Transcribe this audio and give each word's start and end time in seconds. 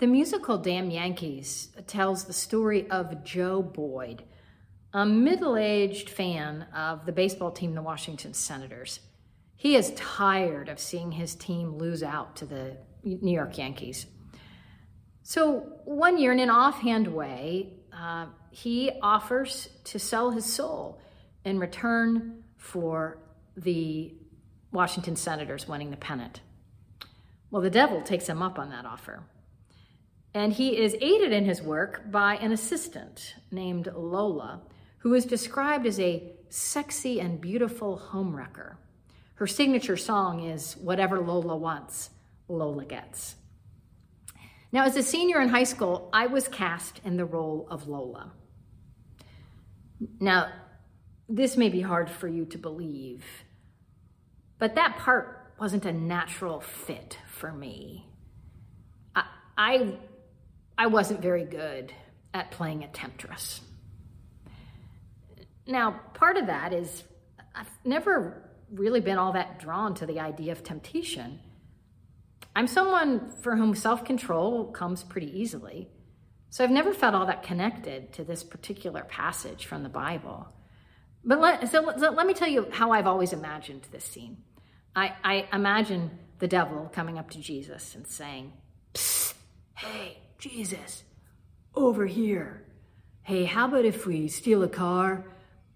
The 0.00 0.06
musical 0.06 0.56
Damn 0.56 0.90
Yankees 0.90 1.68
tells 1.86 2.24
the 2.24 2.32
story 2.32 2.90
of 2.90 3.22
Joe 3.22 3.60
Boyd, 3.60 4.24
a 4.94 5.04
middle 5.04 5.58
aged 5.58 6.08
fan 6.08 6.62
of 6.74 7.04
the 7.04 7.12
baseball 7.12 7.50
team, 7.50 7.74
the 7.74 7.82
Washington 7.82 8.32
Senators. 8.32 9.00
He 9.56 9.76
is 9.76 9.92
tired 9.96 10.70
of 10.70 10.80
seeing 10.80 11.12
his 11.12 11.34
team 11.34 11.76
lose 11.76 12.02
out 12.02 12.34
to 12.36 12.46
the 12.46 12.78
New 13.04 13.34
York 13.34 13.58
Yankees. 13.58 14.06
So, 15.22 15.80
one 15.84 16.16
year, 16.16 16.32
in 16.32 16.40
an 16.40 16.48
offhand 16.48 17.06
way, 17.06 17.74
uh, 17.92 18.28
he 18.50 18.92
offers 19.02 19.68
to 19.84 19.98
sell 19.98 20.30
his 20.30 20.46
soul 20.46 20.98
in 21.44 21.58
return 21.58 22.42
for 22.56 23.18
the 23.54 24.14
Washington 24.72 25.16
Senators 25.16 25.68
winning 25.68 25.90
the 25.90 25.98
pennant. 25.98 26.40
Well, 27.50 27.60
the 27.60 27.68
devil 27.68 28.00
takes 28.00 28.26
him 28.26 28.40
up 28.40 28.58
on 28.58 28.70
that 28.70 28.86
offer. 28.86 29.24
And 30.32 30.52
he 30.52 30.78
is 30.78 30.94
aided 31.00 31.32
in 31.32 31.44
his 31.44 31.60
work 31.60 32.10
by 32.10 32.36
an 32.36 32.52
assistant 32.52 33.34
named 33.50 33.88
Lola, 33.94 34.62
who 34.98 35.14
is 35.14 35.24
described 35.24 35.86
as 35.86 35.98
a 35.98 36.32
sexy 36.48 37.20
and 37.20 37.40
beautiful 37.40 38.00
homewrecker. 38.12 38.76
Her 39.34 39.46
signature 39.46 39.96
song 39.96 40.44
is 40.44 40.76
Whatever 40.76 41.18
Lola 41.18 41.56
Wants, 41.56 42.10
Lola 42.48 42.84
Gets. 42.84 43.36
Now, 44.72 44.84
as 44.84 44.96
a 44.96 45.02
senior 45.02 45.40
in 45.40 45.48
high 45.48 45.64
school, 45.64 46.08
I 46.12 46.26
was 46.26 46.46
cast 46.46 47.00
in 47.04 47.16
the 47.16 47.24
role 47.24 47.66
of 47.70 47.88
Lola. 47.88 48.32
Now, 50.20 50.52
this 51.28 51.56
may 51.56 51.68
be 51.68 51.80
hard 51.80 52.10
for 52.10 52.28
you 52.28 52.44
to 52.46 52.58
believe, 52.58 53.24
but 54.58 54.74
that 54.76 54.98
part 54.98 55.54
wasn't 55.58 55.86
a 55.86 55.92
natural 55.92 56.60
fit 56.60 57.18
for 57.28 57.52
me. 57.52 58.06
I, 59.14 59.24
I, 59.56 59.92
I 60.80 60.86
wasn't 60.86 61.20
very 61.20 61.44
good 61.44 61.92
at 62.32 62.50
playing 62.52 62.84
a 62.84 62.88
temptress. 62.88 63.60
Now, 65.66 66.00
part 66.14 66.38
of 66.38 66.46
that 66.46 66.72
is 66.72 67.04
I've 67.54 67.68
never 67.84 68.50
really 68.72 69.02
been 69.02 69.18
all 69.18 69.34
that 69.34 69.58
drawn 69.60 69.92
to 69.96 70.06
the 70.06 70.20
idea 70.20 70.52
of 70.52 70.64
temptation. 70.64 71.38
I'm 72.56 72.66
someone 72.66 73.30
for 73.42 73.56
whom 73.56 73.74
self 73.74 74.06
control 74.06 74.72
comes 74.72 75.04
pretty 75.04 75.38
easily. 75.38 75.90
So 76.48 76.64
I've 76.64 76.70
never 76.70 76.94
felt 76.94 77.14
all 77.14 77.26
that 77.26 77.42
connected 77.42 78.14
to 78.14 78.24
this 78.24 78.42
particular 78.42 79.04
passage 79.04 79.66
from 79.66 79.82
the 79.82 79.90
Bible. 79.90 80.48
But 81.22 81.40
let, 81.40 81.70
so, 81.70 81.92
so 81.98 82.10
let 82.10 82.26
me 82.26 82.32
tell 82.32 82.48
you 82.48 82.68
how 82.70 82.92
I've 82.92 83.06
always 83.06 83.34
imagined 83.34 83.82
this 83.92 84.06
scene. 84.06 84.38
I, 84.96 85.12
I 85.22 85.46
imagine 85.52 86.10
the 86.38 86.48
devil 86.48 86.90
coming 86.90 87.18
up 87.18 87.28
to 87.32 87.38
Jesus 87.38 87.94
and 87.94 88.06
saying, 88.06 88.54
Psst, 88.94 89.34
hey, 89.74 90.16
Jesus, 90.40 91.04
over 91.74 92.06
here. 92.06 92.64
Hey, 93.22 93.44
how 93.44 93.68
about 93.68 93.84
if 93.84 94.06
we 94.06 94.26
steal 94.26 94.62
a 94.62 94.68
car, 94.68 95.24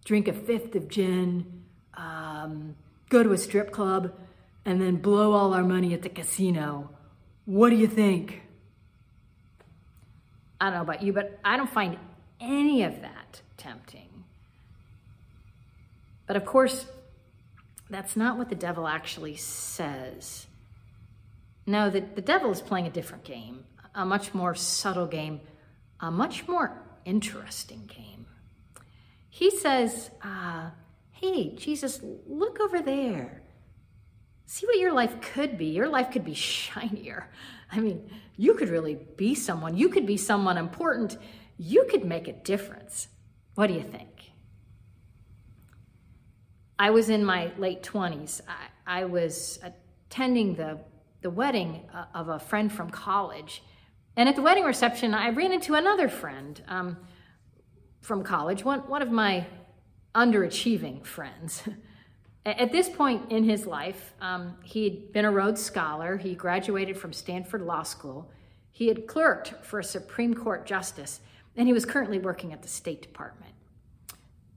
drink 0.04 0.26
a 0.26 0.32
fifth 0.32 0.74
of 0.74 0.88
gin, 0.88 1.64
um, 1.94 2.74
go 3.10 3.22
to 3.22 3.32
a 3.32 3.38
strip 3.38 3.70
club, 3.70 4.12
and 4.64 4.80
then 4.80 4.96
blow 4.96 5.32
all 5.32 5.52
our 5.52 5.62
money 5.62 5.92
at 5.92 6.02
the 6.02 6.08
casino? 6.08 6.90
What 7.44 7.70
do 7.70 7.76
you 7.76 7.86
think? 7.86 8.42
I 10.60 10.66
don't 10.66 10.74
know 10.74 10.82
about 10.82 11.02
you, 11.02 11.12
but 11.12 11.38
I 11.44 11.58
don't 11.58 11.70
find 11.70 11.98
any 12.40 12.84
of 12.84 13.02
that 13.02 13.42
tempting. 13.58 14.24
But 16.26 16.36
of 16.36 16.46
course, 16.46 16.86
that's 17.90 18.16
not 18.16 18.38
what 18.38 18.48
the 18.48 18.54
devil 18.54 18.88
actually 18.88 19.36
says. 19.36 20.46
No, 21.66 21.90
the, 21.90 22.00
the 22.00 22.22
devil 22.22 22.50
is 22.50 22.62
playing 22.62 22.86
a 22.86 22.90
different 22.90 23.24
game, 23.24 23.64
a 23.94 24.04
much 24.04 24.34
more 24.34 24.54
subtle 24.54 25.06
game, 25.06 25.40
a 26.00 26.10
much 26.10 26.48
more 26.48 26.82
interesting 27.04 27.86
game. 27.86 28.26
He 29.30 29.50
says, 29.50 30.10
uh, 30.22 30.70
Hey, 31.12 31.54
Jesus, 31.54 32.00
look 32.26 32.60
over 32.60 32.82
there. 32.82 33.42
See 34.46 34.66
what 34.66 34.78
your 34.78 34.92
life 34.92 35.20
could 35.20 35.56
be. 35.56 35.66
Your 35.66 35.88
life 35.88 36.10
could 36.10 36.24
be 36.24 36.34
shinier. 36.34 37.30
I 37.72 37.80
mean, 37.80 38.10
you 38.36 38.54
could 38.54 38.68
really 38.68 38.98
be 39.16 39.34
someone. 39.34 39.76
You 39.76 39.88
could 39.88 40.06
be 40.06 40.16
someone 40.16 40.58
important. 40.58 41.16
You 41.56 41.86
could 41.90 42.04
make 42.04 42.28
a 42.28 42.32
difference. 42.32 43.08
What 43.54 43.68
do 43.68 43.74
you 43.74 43.82
think? 43.82 44.32
I 46.78 46.90
was 46.90 47.08
in 47.08 47.24
my 47.24 47.52
late 47.56 47.82
20s. 47.82 48.40
I, 48.48 49.02
I 49.02 49.04
was 49.04 49.58
attending 49.62 50.56
the, 50.56 50.80
the 51.22 51.30
wedding 51.30 51.88
uh, 51.94 52.06
of 52.12 52.28
a 52.28 52.38
friend 52.38 52.72
from 52.72 52.90
college. 52.90 53.62
And 54.16 54.28
at 54.28 54.36
the 54.36 54.42
wedding 54.42 54.64
reception, 54.64 55.12
I 55.14 55.30
ran 55.30 55.52
into 55.52 55.74
another 55.74 56.08
friend 56.08 56.62
um, 56.68 56.96
from 58.00 58.22
college, 58.22 58.64
one, 58.64 58.80
one 58.80 59.02
of 59.02 59.10
my 59.10 59.46
underachieving 60.14 61.04
friends. 61.04 61.62
At 62.46 62.72
this 62.72 62.90
point 62.90 63.32
in 63.32 63.44
his 63.44 63.66
life, 63.66 64.12
um, 64.20 64.56
he'd 64.62 65.12
been 65.12 65.24
a 65.24 65.32
Rhodes 65.32 65.62
Scholar. 65.62 66.18
He 66.18 66.34
graduated 66.34 66.98
from 66.98 67.14
Stanford 67.14 67.62
Law 67.62 67.82
School. 67.82 68.30
He 68.70 68.88
had 68.88 69.06
clerked 69.06 69.54
for 69.64 69.78
a 69.78 69.84
Supreme 69.84 70.34
Court 70.34 70.66
justice, 70.66 71.20
and 71.56 71.66
he 71.66 71.72
was 71.72 71.86
currently 71.86 72.18
working 72.18 72.52
at 72.52 72.60
the 72.60 72.68
State 72.68 73.00
Department. 73.00 73.54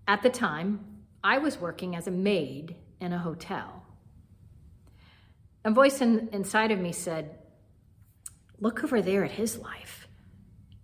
At 0.05 0.21
the 0.21 0.29
time, 0.29 0.85
I 1.23 1.37
was 1.37 1.61
working 1.61 1.95
as 1.95 2.07
a 2.07 2.11
maid 2.11 2.75
in 2.99 3.13
a 3.13 3.19
hotel. 3.19 3.83
A 5.63 5.71
voice 5.71 6.01
in, 6.01 6.27
inside 6.33 6.71
of 6.71 6.79
me 6.79 6.91
said, 6.91 7.36
Look 8.59 8.83
over 8.83 9.01
there 9.01 9.23
at 9.23 9.31
his 9.31 9.57
life. 9.57 10.07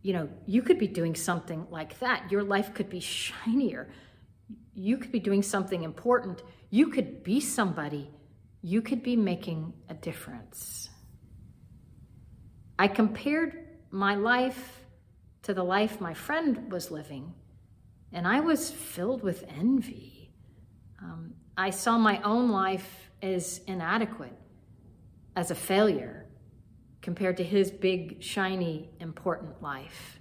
You 0.01 0.13
know, 0.13 0.29
you 0.45 0.61
could 0.61 0.79
be 0.79 0.87
doing 0.87 1.15
something 1.15 1.65
like 1.69 1.99
that. 1.99 2.31
Your 2.31 2.43
life 2.43 2.73
could 2.73 2.89
be 2.89 2.99
shinier. 2.99 3.89
You 4.73 4.97
could 4.97 5.11
be 5.11 5.19
doing 5.19 5.41
something 5.41 5.83
important. 5.83 6.43
You 6.69 6.87
could 6.87 7.23
be 7.23 7.39
somebody. 7.39 8.09
You 8.61 8.81
could 8.81 9.01
be 9.01 9.15
making 9.15 9.73
a 9.89 9.93
difference. 9.93 10.89
I 12.77 12.87
compared 12.87 13.57
my 13.91 14.15
life 14.15 14.81
to 15.43 15.53
the 15.53 15.63
life 15.63 16.01
my 16.01 16.13
friend 16.13 16.71
was 16.71 16.89
living, 16.89 17.33
and 18.11 18.27
I 18.27 18.39
was 18.39 18.71
filled 18.71 19.23
with 19.23 19.45
envy. 19.57 20.31
Um, 21.01 21.33
I 21.55 21.69
saw 21.69 21.97
my 21.97 22.21
own 22.23 22.49
life 22.49 23.11
as 23.21 23.61
inadequate, 23.67 24.37
as 25.35 25.51
a 25.51 25.55
failure, 25.55 26.22
compared 27.03 27.37
to 27.37 27.43
his 27.43 27.69
big, 27.69 28.23
shiny, 28.23 28.89
important 28.99 29.61
life. 29.61 30.19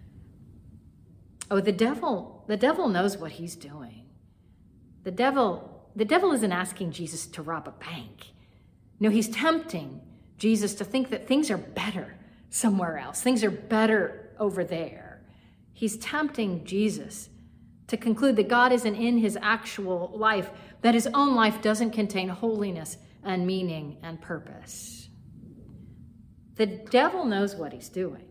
Oh, 1.50 1.60
the 1.60 1.72
devil, 1.72 2.44
the 2.48 2.56
devil 2.56 2.88
knows 2.88 3.16
what 3.16 3.32
he's 3.32 3.56
doing. 3.56 4.04
The 5.04 5.12
devil, 5.12 5.88
the 5.96 6.04
devil 6.04 6.32
isn't 6.32 6.52
asking 6.52 6.90
Jesus 6.90 7.26
to 7.28 7.42
rob 7.42 7.68
a 7.68 7.70
bank. 7.70 8.32
No, 9.00 9.10
he's 9.10 9.28
tempting 9.28 10.00
Jesus 10.38 10.74
to 10.74 10.84
think 10.84 11.10
that 11.10 11.26
things 11.28 11.50
are 11.50 11.58
better 11.58 12.16
somewhere 12.50 12.98
else. 12.98 13.20
Things 13.20 13.44
are 13.44 13.50
better 13.50 14.34
over 14.38 14.64
there. 14.64 15.22
He's 15.72 15.96
tempting 15.98 16.64
Jesus 16.64 17.28
to 17.86 17.96
conclude 17.96 18.36
that 18.36 18.48
God 18.48 18.72
isn't 18.72 18.94
in 18.94 19.18
his 19.18 19.38
actual 19.40 20.12
life, 20.14 20.50
that 20.80 20.94
his 20.94 21.08
own 21.14 21.34
life 21.34 21.62
doesn't 21.62 21.90
contain 21.92 22.28
holiness 22.28 22.96
and 23.22 23.46
meaning 23.46 23.98
and 24.02 24.20
purpose. 24.20 25.01
The 26.56 26.66
devil 26.66 27.24
knows 27.24 27.54
what 27.54 27.72
he's 27.72 27.88
doing. 27.88 28.28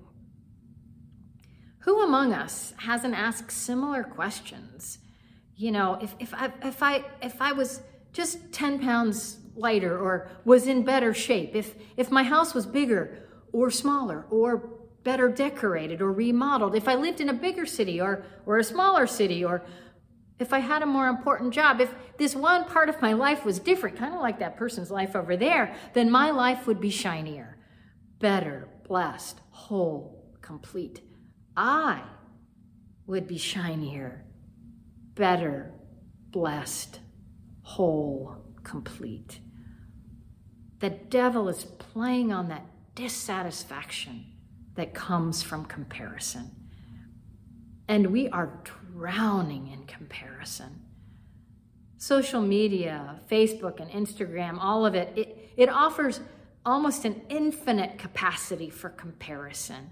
Who 1.80 2.04
among 2.04 2.34
us 2.34 2.74
hasn't 2.78 3.16
asked 3.16 3.52
similar 3.52 4.04
questions? 4.04 5.00
You 5.56 5.72
know, 5.72 5.98
if, 6.02 6.16
if, 6.20 6.34
I, 6.34 6.52
if, 6.64 6.84
I, 6.84 7.04
if 7.22 7.42
I 7.42 7.54
was 7.54 7.82
just 8.14 8.52
10 8.52 8.80
pounds 8.80 9.40
lighter 9.56 9.98
or 9.98 10.30
was 10.46 10.68
in 10.68 10.84
better 10.84 11.14
shape, 11.14 11.56
if, 11.56 11.76
if 11.98 12.12
my 12.12 12.24
house 12.24 12.54
was 12.54 12.66
bigger 12.66 13.28
or 13.52 13.72
smaller 13.72 14.26
or 14.30 14.70
better 15.04 15.30
decorated 15.30 16.02
or 16.02 16.12
remodeled, 16.12 16.76
if 16.76 16.88
I 16.88 16.96
lived 16.96 17.20
in 17.20 17.30
a 17.30 17.34
bigger 17.34 17.66
city 17.66 18.00
or, 18.00 18.24
or 18.46 18.58
a 18.58 18.64
smaller 18.64 19.08
city 19.08 19.44
or 19.44 19.64
if 20.42 20.54
I 20.54 20.60
had 20.60 20.82
a 20.82 20.88
more 20.88 21.08
important 21.08 21.54
job, 21.54 21.80
if 21.80 21.94
this 22.18 22.36
one 22.36 22.66
part 22.66 22.90
of 22.90 23.02
my 23.02 23.14
life 23.14 23.46
was 23.46 23.60
different, 23.60 23.98
kind 23.98 24.14
of 24.14 24.22
like 24.22 24.40
that 24.40 24.58
person's 24.58 24.90
life 24.90 25.16
over 25.16 25.38
there, 25.38 25.76
then 25.94 26.10
my 26.10 26.32
life 26.32 26.66
would 26.66 26.82
be 26.82 26.90
shinier, 26.90 27.58
better, 28.22 28.70
blessed, 28.88 29.40
whole, 29.50 30.24
complete. 30.42 31.02
I 31.58 32.04
would 33.08 33.28
be 33.28 33.38
shinier, 33.38 34.24
better, 35.16 35.74
blessed, 36.30 37.00
whole, 37.64 38.38
complete. 38.64 39.40
The 40.80 40.92
devil 40.92 41.50
is 41.50 41.66
playing 41.66 42.32
on 42.32 42.48
that 42.50 42.66
dissatisfaction 42.96 44.26
that 44.76 44.94
comes 44.94 45.42
from 45.42 45.66
comparison. 45.66 46.52
And 47.88 48.08
we 48.08 48.30
are 48.30 48.62
drowning 48.64 49.68
in 49.68 49.86
comparison. 49.86 50.82
Social 51.98 52.42
media, 52.42 53.20
Facebook 53.30 53.80
and 53.80 53.92
Instagram, 53.92 54.58
all 54.60 54.86
of 54.86 54.96
it, 54.96 55.12
it, 55.16 55.50
it 55.58 55.70
offers 55.70 56.22
almost 56.66 57.06
an 57.06 57.22
infinite 57.30 57.98
capacity 57.98 58.70
for 58.70 58.90
comparison. 58.90 59.92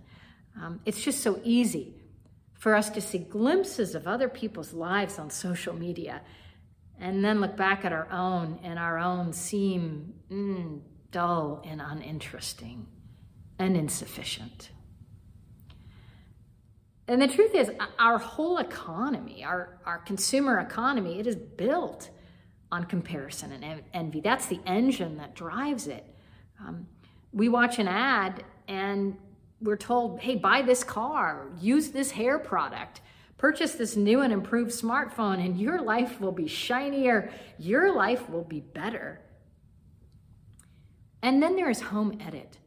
Um, 0.62 0.82
it's 0.86 1.02
just 1.02 1.22
so 1.22 1.40
easy 1.44 1.96
for 2.54 2.76
us 2.76 2.90
to 2.90 3.02
see 3.02 3.18
glimpses 3.18 3.96
of 3.96 4.08
other 4.08 4.30
people's 4.30 4.74
lives 4.74 5.18
on 5.18 5.30
social 5.30 5.74
media 5.74 6.22
and 7.00 7.24
then 7.24 7.40
look 7.40 7.56
back 7.56 7.86
at 7.86 7.94
our 7.94 8.12
own, 8.12 8.60
and 8.62 8.78
our 8.78 9.00
own 9.00 9.32
seem 9.32 10.14
mm, 10.30 10.82
dull 11.12 11.64
and 11.66 11.82
uninteresting 11.82 12.86
and 13.58 13.78
insufficient. 13.78 14.70
And 17.08 17.22
the 17.22 17.28
truth 17.28 17.56
is, 17.56 17.72
our 17.98 18.18
whole 18.18 18.58
economy, 18.58 19.44
our, 19.44 19.80
our 19.86 20.00
consumer 20.00 20.60
economy, 20.60 21.20
it 21.20 21.26
is 21.26 21.36
built 21.36 22.10
on 22.72 22.84
comparison 22.84 23.52
and 23.52 23.82
envy. 23.94 24.22
That's 24.22 24.46
the 24.46 24.60
engine 24.66 25.18
that 25.18 25.36
drives 25.36 25.88
it. 25.88 26.06
Um, 26.60 26.88
we 27.32 27.50
watch 27.50 27.80
an 27.80 27.88
ad 27.88 28.44
and 28.68 29.18
we're 29.62 29.78
told, 29.78 30.20
hey, 30.20 30.36
buy 30.36 30.62
this 30.62 30.84
car, 30.84 31.48
use 31.60 31.90
this 31.90 32.12
hair 32.12 32.40
product, 32.40 33.02
purchase 33.38 33.74
this 33.74 33.96
new 33.96 34.22
and 34.22 34.32
improved 34.32 34.72
smartphone, 34.72 35.44
and 35.44 35.60
your 35.60 35.82
life 35.82 36.20
will 36.22 36.32
be 36.32 36.48
shinier, 36.48 37.32
your 37.58 37.94
life 37.94 38.30
will 38.30 38.44
be 38.44 38.60
better. 38.60 39.22
And 41.22 41.44
then 41.44 41.56
there's 41.56 41.82
Home 41.82 42.18
Edit. 42.26 42.58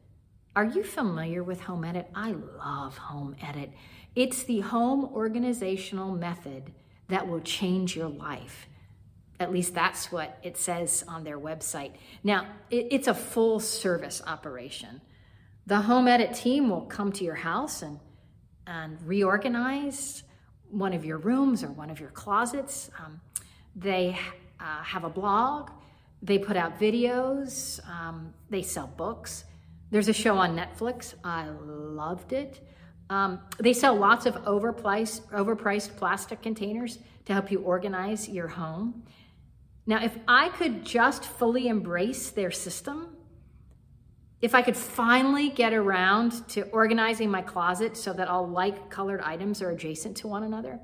Are 0.54 0.66
you 0.66 0.84
familiar 0.84 1.42
with 1.42 1.62
Home 1.62 1.84
Edit? 1.84 2.10
I 2.14 2.32
love 2.32 2.98
Home 2.98 3.34
Edit. 3.40 3.72
It's 4.14 4.42
the 4.42 4.60
home 4.60 5.06
organizational 5.14 6.12
method 6.12 6.72
that 7.08 7.26
will 7.26 7.40
change 7.40 7.96
your 7.96 8.08
life. 8.08 8.66
At 9.42 9.52
least 9.52 9.74
that's 9.74 10.12
what 10.12 10.38
it 10.42 10.56
says 10.56 11.04
on 11.08 11.24
their 11.24 11.38
website. 11.38 11.92
Now, 12.22 12.46
it's 12.70 13.08
a 13.08 13.14
full 13.14 13.58
service 13.60 14.22
operation. 14.26 15.00
The 15.66 15.80
Home 15.80 16.08
Edit 16.08 16.34
team 16.34 16.70
will 16.70 16.82
come 16.82 17.12
to 17.12 17.24
your 17.24 17.34
house 17.34 17.82
and, 17.82 17.98
and 18.66 18.98
reorganize 19.06 20.22
one 20.70 20.92
of 20.92 21.04
your 21.04 21.18
rooms 21.18 21.62
or 21.62 21.68
one 21.68 21.90
of 21.90 22.00
your 22.00 22.10
closets. 22.10 22.90
Um, 22.98 23.20
they 23.76 24.18
uh, 24.60 24.82
have 24.82 25.04
a 25.04 25.10
blog, 25.10 25.70
they 26.22 26.38
put 26.38 26.56
out 26.56 26.78
videos, 26.78 27.80
um, 27.88 28.32
they 28.48 28.62
sell 28.62 28.86
books. 28.86 29.44
There's 29.90 30.08
a 30.08 30.14
show 30.14 30.36
on 30.38 30.56
Netflix. 30.56 31.14
I 31.22 31.48
loved 31.48 32.32
it. 32.32 32.60
Um, 33.10 33.40
they 33.58 33.74
sell 33.74 33.94
lots 33.94 34.24
of 34.24 34.36
overpriced, 34.44 35.20
overpriced 35.32 35.96
plastic 35.96 36.40
containers 36.42 36.98
to 37.26 37.34
help 37.34 37.50
you 37.50 37.60
organize 37.60 38.28
your 38.28 38.48
home. 38.48 39.02
Now, 39.86 40.02
if 40.02 40.16
I 40.28 40.48
could 40.50 40.84
just 40.84 41.24
fully 41.24 41.68
embrace 41.68 42.30
their 42.30 42.50
system, 42.50 43.16
if 44.40 44.54
I 44.54 44.62
could 44.62 44.76
finally 44.76 45.48
get 45.50 45.72
around 45.72 46.48
to 46.50 46.62
organizing 46.70 47.30
my 47.30 47.42
closet 47.42 47.96
so 47.96 48.12
that 48.12 48.28
all 48.28 48.48
like 48.48 48.90
colored 48.90 49.20
items 49.20 49.62
are 49.62 49.70
adjacent 49.70 50.16
to 50.18 50.28
one 50.28 50.42
another, 50.42 50.80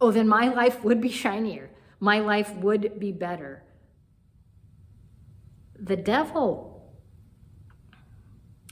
oh, 0.00 0.10
then 0.10 0.28
my 0.28 0.48
life 0.48 0.82
would 0.84 1.00
be 1.00 1.10
shinier. 1.10 1.70
My 2.00 2.20
life 2.20 2.54
would 2.56 2.98
be 2.98 3.12
better. 3.12 3.64
The 5.78 5.96
devil 5.96 6.78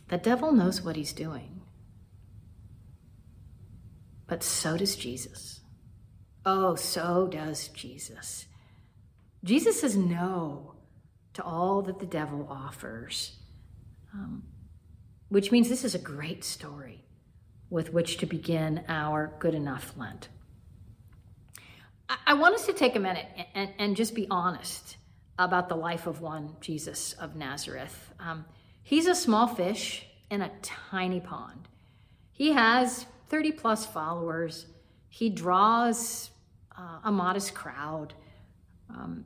the 0.09 0.19
devil 0.19 0.53
knows 0.53 0.83
what 0.83 0.97
he's 0.97 1.13
doing. 1.13 1.63
But 4.29 4.43
so 4.43 4.77
does 4.77 4.97
Jesus. 4.97 5.61
Oh, 6.45 6.77
so 6.77 7.27
does 7.27 7.69
Jesus. 7.69 8.47
Jesus 9.47 9.81
says 9.81 9.97
no 9.97 10.75
to 11.35 11.43
all 11.43 11.83
that 11.83 12.01
the 12.01 12.07
devil 12.07 12.47
offers, 12.51 13.37
um, 14.13 14.43
which 15.29 15.53
means 15.53 15.69
this 15.69 15.85
is 15.85 15.95
a 15.95 15.99
great 15.99 16.43
story 16.43 17.05
with 17.71 17.93
which 17.93 18.19
to 18.19 18.27
begin 18.27 18.85
our 18.89 19.33
Good 19.39 19.55
Enough 19.55 19.95
Lent. 19.97 20.29
I, 22.09 22.17
I 22.27 22.35
want 22.35 22.57
us 22.57 22.67
to 22.67 22.73
take 22.73 22.97
a 22.97 23.01
minute 23.01 23.27
and, 23.55 23.71
and, 23.79 23.97
just 23.97 24.15
be 24.15 24.27
honest 24.31 24.97
about 25.39 25.69
the 25.69 25.77
life 25.77 26.07
of 26.07 26.21
one 26.21 26.57
Jesus 26.61 27.13
of 27.15 27.37
Nazareth. 27.37 28.13
Um, 28.19 28.45
He's 28.87 29.09
a 29.09 29.17
small 29.17 29.49
fish 29.49 30.07
in 30.31 30.43
a 30.43 30.51
tiny 30.63 31.19
pond. 31.19 31.67
He 32.31 32.53
has 32.53 33.05
30 33.29 33.51
plus 33.53 33.85
followers. 33.85 34.67
He 35.09 35.29
draws 35.29 36.31
uh, 36.79 37.01
a 37.03 37.11
modest 37.11 37.53
crowd. 37.53 38.15
Um, 38.89 39.25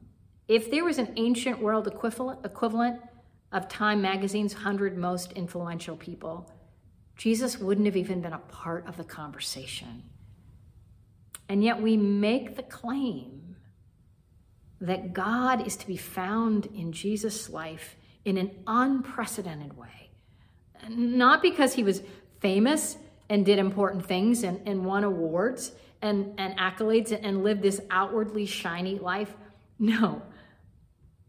if 0.50 0.69
there 0.69 0.85
was 0.85 0.99
an 0.99 1.12
ancient 1.17 1.61
world 1.61 1.87
equivalent, 1.87 3.00
of 3.52 3.69
Time 3.69 4.02
Magazine's 4.02 4.55
100 4.55 4.97
most 4.97 5.32
influential 5.32 5.97
people, 5.97 6.50
Jesus 7.17 7.58
wouldn't 7.58 7.87
have 7.87 7.97
even 7.97 8.20
been 8.20 8.32
a 8.32 8.38
part 8.38 8.87
of 8.87 8.97
the 8.97 9.05
conversation. 9.05 10.02
And 11.49 11.62
yet 11.62 11.81
we 11.81 11.97
make 11.97 12.56
the 12.56 12.62
claim 12.62 13.56
that 14.81 15.12
God 15.12 15.67
is 15.67 15.76
to 15.76 15.87
be 15.87 15.97
found 15.97 16.67
in 16.67 16.93
Jesus' 16.93 17.50
life 17.50 17.96
in 18.25 18.37
an 18.37 18.50
unprecedented 18.67 19.76
way. 19.76 20.11
Not 20.88 21.43
because 21.43 21.75
he 21.75 21.82
was 21.82 22.03
famous 22.41 22.96
and 23.29 23.44
did 23.46 23.58
important 23.58 24.06
things 24.06 24.43
and, 24.43 24.61
and 24.67 24.85
won 24.85 25.05
awards 25.05 25.73
and, 26.03 26.35
and 26.38 26.58
accolades 26.58 27.17
and 27.23 27.44
lived 27.44 27.62
this 27.62 27.81
outwardly 27.91 28.46
shiny 28.46 28.99
life. 28.99 29.35
No, 29.82 30.23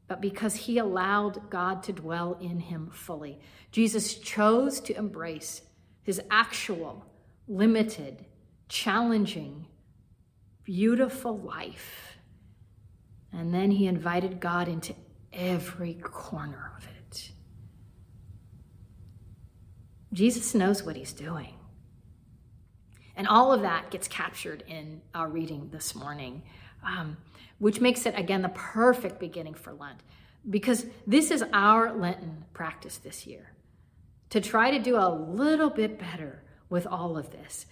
but 0.10 0.20
because 0.20 0.56
he 0.56 0.78
allowed 0.78 1.50
God 1.50 1.84
to 1.84 1.94
dwell 1.94 2.38
in 2.42 2.60
him 2.60 2.90
fully. 2.92 3.40
Jesus 3.72 4.16
chose 4.16 4.82
to 4.82 4.98
embrace 4.98 5.62
his 6.04 6.22
actual, 6.30 7.06
limited, 7.48 8.26
challenging, 8.68 9.68
beautiful 10.66 11.38
life. 11.38 12.18
And 13.32 13.54
then 13.54 13.72
he 13.72 13.88
invited 13.88 14.42
God 14.42 14.68
into 14.68 14.94
every 15.32 15.94
corner 15.94 16.74
of 16.78 16.86
it. 16.86 17.32
Jesus 20.12 20.54
knows 20.54 20.84
what 20.84 20.98
he's 20.98 21.14
doing. 21.14 21.54
And 23.16 23.30
all 23.30 23.54
of 23.54 23.62
that 23.62 23.92
gets 23.92 24.10
captured 24.10 24.64
in 24.68 25.02
our 25.14 25.30
reading 25.30 25.70
this 25.72 25.96
morning, 25.96 26.44
um, 26.84 27.18
which 27.60 27.80
makes 27.80 28.06
it, 28.06 28.18
again, 28.18 28.42
the 28.42 28.50
perfect 28.50 29.20
beginning 29.20 29.54
for 29.54 29.74
Lent, 29.74 30.00
because 30.50 30.86
this 31.06 31.32
is 31.32 31.44
our 31.54 31.94
Lenten 31.94 32.46
practice 32.54 32.98
this 32.98 33.28
year 33.28 33.52
to 34.30 34.42
try 34.42 34.72
to 34.72 34.80
do 34.80 34.96
a 34.98 35.10
little 35.10 35.70
bit 35.70 36.00
better 36.00 36.42
with 36.70 36.88
all 36.88 37.18
of 37.18 37.32
this. 37.32 37.66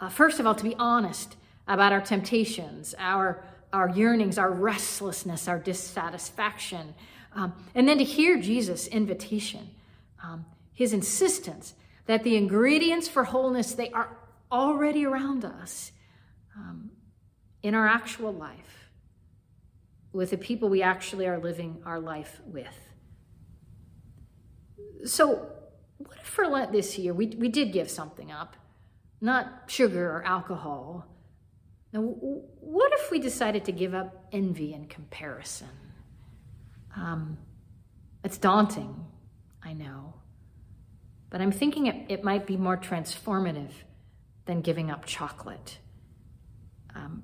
Uh, 0.00 0.08
first 0.08 0.40
of 0.40 0.46
all, 0.46 0.54
to 0.54 0.64
be 0.64 0.74
honest 0.76 1.36
about 1.68 1.92
our 1.92 2.00
temptations, 2.00 2.94
our 2.98 3.44
our 3.72 3.90
yearnings, 3.90 4.38
our 4.38 4.50
restlessness, 4.50 5.48
our 5.48 5.58
dissatisfaction. 5.58 6.94
Um, 7.34 7.52
and 7.74 7.86
then 7.88 7.98
to 7.98 8.04
hear 8.04 8.40
Jesus' 8.40 8.86
invitation, 8.86 9.68
um, 10.22 10.46
his 10.72 10.92
insistence 10.92 11.74
that 12.06 12.22
the 12.22 12.36
ingredients 12.36 13.08
for 13.08 13.24
wholeness, 13.24 13.74
they 13.74 13.90
are 13.90 14.16
already 14.50 15.04
around 15.04 15.44
us 15.44 15.92
um, 16.56 16.90
in 17.66 17.74
our 17.74 17.86
actual 17.86 18.32
life, 18.32 18.90
with 20.12 20.30
the 20.30 20.38
people 20.38 20.68
we 20.68 20.82
actually 20.82 21.26
are 21.26 21.38
living 21.38 21.82
our 21.84 22.00
life 22.00 22.40
with. 22.46 22.78
So, 25.04 25.50
what 25.98 26.18
if 26.18 26.26
for 26.26 26.46
Lent 26.46 26.72
this 26.72 26.98
year 26.98 27.12
we, 27.12 27.26
we 27.38 27.48
did 27.48 27.72
give 27.72 27.90
something 27.90 28.30
up? 28.30 28.56
Not 29.20 29.64
sugar 29.66 30.10
or 30.10 30.22
alcohol, 30.24 31.06
now, 31.92 32.02
what 32.02 32.92
if 32.92 33.10
we 33.10 33.18
decided 33.18 33.64
to 33.64 33.72
give 33.72 33.94
up 33.94 34.26
envy 34.30 34.74
and 34.74 34.86
comparison? 34.86 35.70
Um, 36.94 37.38
it's 38.22 38.36
daunting, 38.36 39.06
I 39.62 39.72
know. 39.72 40.12
But 41.30 41.40
I'm 41.40 41.52
thinking 41.52 41.86
it, 41.86 42.04
it 42.10 42.22
might 42.22 42.46
be 42.46 42.58
more 42.58 42.76
transformative 42.76 43.70
than 44.44 44.60
giving 44.60 44.90
up 44.90 45.06
chocolate. 45.06 45.78
Um, 46.94 47.22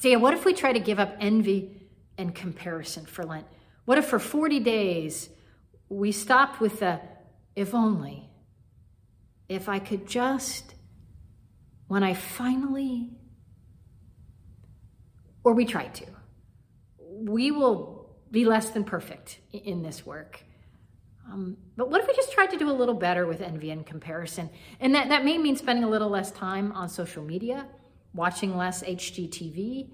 so, 0.00 0.08
yeah, 0.08 0.16
what 0.16 0.34
if 0.34 0.44
we 0.44 0.54
try 0.54 0.72
to 0.72 0.80
give 0.80 0.98
up 0.98 1.16
envy 1.20 1.88
and 2.16 2.34
comparison 2.34 3.06
for 3.06 3.24
Lent? 3.24 3.46
What 3.84 3.98
if 3.98 4.06
for 4.06 4.18
40 4.18 4.60
days 4.60 5.30
we 5.88 6.12
stopped 6.12 6.60
with 6.60 6.80
the 6.80 7.00
if 7.56 7.74
only, 7.74 8.28
if 9.48 9.68
I 9.68 9.78
could 9.78 10.06
just, 10.06 10.74
when 11.88 12.04
I 12.04 12.14
finally 12.14 13.10
or 15.48 15.54
we 15.54 15.64
try 15.64 15.86
to. 15.86 16.04
We 16.98 17.50
will 17.50 18.10
be 18.30 18.44
less 18.44 18.68
than 18.70 18.84
perfect 18.84 19.38
in 19.52 19.82
this 19.82 20.04
work. 20.04 20.42
Um, 21.30 21.56
but 21.76 21.90
what 21.90 22.02
if 22.02 22.06
we 22.06 22.14
just 22.14 22.32
tried 22.32 22.50
to 22.50 22.58
do 22.58 22.70
a 22.70 22.72
little 22.72 22.94
better 22.94 23.26
with 23.26 23.40
envy 23.40 23.70
and 23.70 23.84
comparison? 23.84 24.50
And 24.78 24.94
that, 24.94 25.08
that 25.08 25.24
may 25.24 25.38
mean 25.38 25.56
spending 25.56 25.84
a 25.84 25.88
little 25.88 26.10
less 26.10 26.30
time 26.30 26.72
on 26.72 26.88
social 26.90 27.22
media, 27.22 27.66
watching 28.14 28.56
less 28.56 28.82
HGTV. 28.82 29.90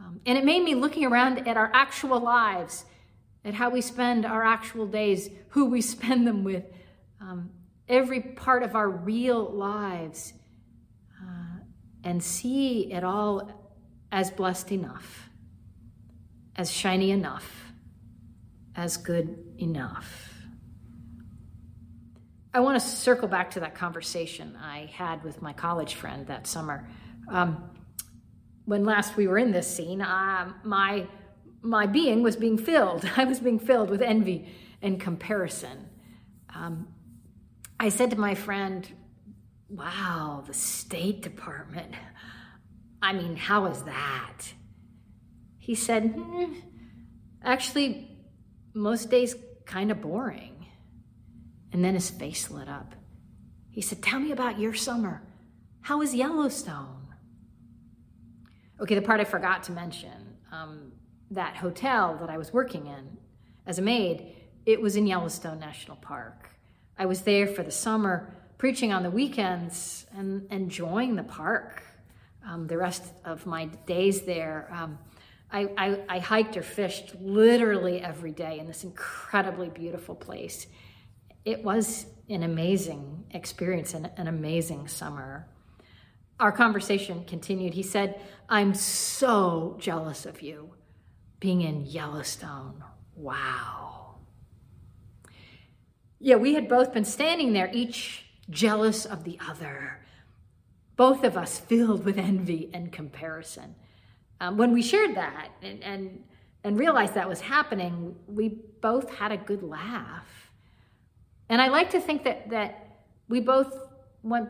Um, 0.00 0.20
and 0.26 0.36
it 0.36 0.44
made 0.44 0.62
me 0.62 0.74
looking 0.74 1.04
around 1.04 1.46
at 1.46 1.56
our 1.56 1.70
actual 1.74 2.20
lives, 2.20 2.84
at 3.44 3.54
how 3.54 3.70
we 3.70 3.80
spend 3.80 4.26
our 4.26 4.44
actual 4.44 4.86
days, 4.86 5.30
who 5.50 5.66
we 5.66 5.80
spend 5.94 6.26
them 6.26 6.44
with. 6.44 6.64
Um, 7.20 7.50
every 7.88 8.20
part 8.20 8.62
of 8.62 8.74
our 8.74 8.88
real 8.88 9.44
lives, 9.50 10.32
uh, 11.20 11.60
and 12.04 12.22
see 12.22 12.92
it 12.92 13.04
all 13.04 13.50
as 14.10 14.30
blessed 14.30 14.72
enough, 14.72 15.28
as 16.56 16.70
shiny 16.70 17.10
enough, 17.10 17.72
as 18.74 18.96
good 18.96 19.54
enough. 19.58 20.32
I 22.54 22.60
want 22.60 22.80
to 22.80 22.86
circle 22.86 23.28
back 23.28 23.52
to 23.52 23.60
that 23.60 23.74
conversation 23.74 24.56
I 24.62 24.90
had 24.92 25.24
with 25.24 25.40
my 25.40 25.54
college 25.54 25.94
friend 25.94 26.26
that 26.26 26.46
summer. 26.46 26.86
Um, 27.28 27.70
when 28.64 28.84
last 28.84 29.16
we 29.16 29.26
were 29.26 29.38
in 29.38 29.52
this 29.52 29.72
scene, 29.72 30.00
uh, 30.00 30.52
my 30.64 31.06
my 31.62 31.86
being 31.86 32.22
was 32.22 32.36
being 32.36 32.58
filled. 32.58 33.08
I 33.16 33.24
was 33.24 33.40
being 33.40 33.58
filled 33.58 33.90
with 33.90 34.02
envy 34.02 34.48
and 34.80 35.00
comparison. 35.00 35.88
Um, 36.54 36.88
I 37.78 37.88
said 37.88 38.10
to 38.10 38.18
my 38.18 38.34
friend, 38.34 38.88
"Wow, 39.68 40.44
the 40.46 40.54
State 40.54 41.22
Department. 41.22 41.94
I 43.00 43.12
mean, 43.12 43.36
how 43.36 43.66
is 43.66 43.82
that?" 43.82 44.38
He 45.58 45.74
said, 45.74 46.14
mm, 46.14 46.56
"Actually, 47.42 48.16
most 48.74 49.10
days 49.10 49.34
kind 49.66 49.90
of 49.90 50.00
boring." 50.00 50.52
And 51.72 51.82
then 51.82 51.94
his 51.94 52.10
face 52.10 52.50
lit 52.50 52.68
up. 52.68 52.94
He 53.70 53.80
said, 53.80 54.02
Tell 54.02 54.20
me 54.20 54.30
about 54.30 54.60
your 54.60 54.74
summer. 54.74 55.22
How 55.80 55.98
was 55.98 56.14
Yellowstone? 56.14 57.01
Okay, 58.82 58.96
the 58.96 59.02
part 59.02 59.20
I 59.20 59.24
forgot 59.24 59.62
to 59.64 59.72
mention 59.72 60.36
um, 60.50 60.90
that 61.30 61.54
hotel 61.54 62.16
that 62.20 62.28
I 62.28 62.36
was 62.36 62.52
working 62.52 62.88
in 62.88 63.16
as 63.64 63.78
a 63.78 63.82
maid, 63.82 64.34
it 64.66 64.80
was 64.80 64.96
in 64.96 65.06
Yellowstone 65.06 65.60
National 65.60 65.96
Park. 65.98 66.50
I 66.98 67.06
was 67.06 67.22
there 67.22 67.46
for 67.46 67.62
the 67.62 67.70
summer, 67.70 68.34
preaching 68.58 68.92
on 68.92 69.04
the 69.04 69.10
weekends 69.10 70.06
and 70.16 70.50
enjoying 70.50 71.14
the 71.14 71.22
park. 71.22 71.84
Um, 72.44 72.66
the 72.66 72.76
rest 72.76 73.04
of 73.24 73.46
my 73.46 73.66
days 73.86 74.22
there, 74.22 74.68
um, 74.72 74.98
I, 75.52 75.68
I, 75.76 76.00
I 76.08 76.18
hiked 76.18 76.56
or 76.56 76.62
fished 76.62 77.14
literally 77.20 78.02
every 78.02 78.32
day 78.32 78.58
in 78.58 78.66
this 78.66 78.82
incredibly 78.82 79.68
beautiful 79.68 80.16
place 80.16 80.66
it 81.44 81.62
was 81.62 82.06
an 82.28 82.42
amazing 82.42 83.24
experience 83.30 83.94
and 83.94 84.10
an 84.16 84.28
amazing 84.28 84.88
summer. 84.88 85.46
Our 86.42 86.52
conversation 86.52 87.24
continued. 87.24 87.72
He 87.72 87.82
said, 87.82 88.20
I'm 88.48 88.74
so 88.74 89.76
jealous 89.78 90.26
of 90.26 90.42
you 90.42 90.74
being 91.40 91.62
in 91.62 91.86
Yellowstone. 91.86 92.84
Wow. 93.16 94.16
Yeah, 96.18 96.36
we 96.36 96.54
had 96.54 96.68
both 96.68 96.92
been 96.92 97.04
standing 97.04 97.52
there, 97.52 97.70
each 97.72 98.26
jealous 98.50 99.06
of 99.06 99.24
the 99.24 99.38
other, 99.48 100.00
both 100.96 101.24
of 101.24 101.36
us 101.36 101.58
filled 101.58 102.04
with 102.04 102.18
envy 102.18 102.70
and 102.74 102.92
comparison. 102.92 103.74
Um, 104.40 104.58
when 104.58 104.72
we 104.72 104.82
shared 104.82 105.14
that 105.14 105.48
and, 105.62 105.82
and, 105.82 106.24
and 106.64 106.78
realized 106.78 107.14
that 107.14 107.28
was 107.28 107.40
happening, 107.40 108.16
we 108.26 108.48
both 108.80 109.14
had 109.14 109.32
a 109.32 109.36
good 109.38 109.62
laugh 109.62 110.26
and 111.52 111.60
I 111.60 111.68
like 111.68 111.90
to 111.90 112.00
think 112.00 112.24
that 112.24 112.48
that 112.48 113.04
we 113.28 113.38
both 113.38 113.76
went 114.22 114.48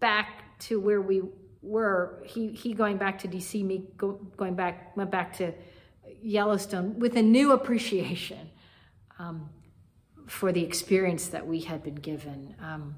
back 0.00 0.42
to 0.60 0.80
where 0.80 1.00
we 1.00 1.22
were. 1.62 2.22
He 2.26 2.48
he 2.48 2.74
going 2.74 2.96
back 2.96 3.18
to 3.20 3.28
DC, 3.28 3.64
me 3.64 3.84
go, 3.96 4.12
going 4.36 4.54
back 4.54 4.96
went 4.96 5.10
back 5.10 5.36
to 5.38 5.52
Yellowstone 6.22 6.98
with 6.98 7.16
a 7.16 7.22
new 7.22 7.52
appreciation 7.52 8.50
um, 9.18 9.48
for 10.26 10.52
the 10.52 10.62
experience 10.62 11.28
that 11.28 11.46
we 11.46 11.60
had 11.60 11.82
been 11.82 11.96
given, 11.96 12.54
um, 12.62 12.96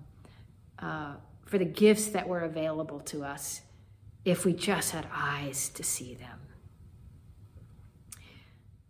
uh, 0.78 1.14
for 1.46 1.58
the 1.58 1.64
gifts 1.64 2.06
that 2.06 2.28
were 2.28 2.40
available 2.40 3.00
to 3.00 3.24
us, 3.24 3.62
if 4.24 4.44
we 4.44 4.52
just 4.52 4.90
had 4.90 5.06
eyes 5.12 5.68
to 5.70 5.82
see 5.82 6.14
them. 6.14 6.40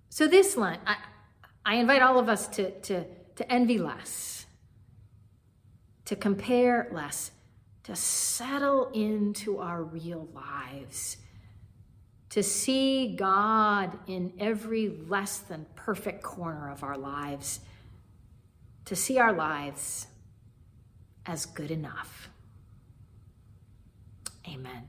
So 0.09 0.27
this 0.27 0.57
Lent, 0.57 0.81
I, 0.87 0.97
I 1.65 1.77
invite 1.77 2.03
all 2.03 2.19
of 2.19 2.29
us 2.29 2.49
to 2.49 2.71
to 2.81 3.05
to 3.37 3.53
envy 3.53 3.79
less 3.79 4.33
to 6.05 6.17
compare 6.17 6.89
less, 6.93 7.31
to 7.85 7.97
settle 7.97 8.91
into 8.93 9.59
our 9.59 9.83
real 9.83 10.29
lives, 10.35 11.17
to 12.31 12.43
see 12.43 13.15
God 13.17 13.99
in 14.07 14.33
every 14.39 14.89
less 15.09 15.39
than 15.39 15.67
perfect 15.75 16.23
corner 16.23 16.71
of 16.71 16.83
our 16.83 16.97
lives, 16.97 17.61
to 18.85 18.97
see 18.97 19.19
our 19.19 19.33
lives 19.33 20.07
as 21.27 21.47
good 21.47 21.71
enough. 21.71 22.29
Amen. 24.49 24.89